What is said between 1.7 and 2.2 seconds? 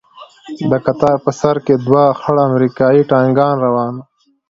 دوه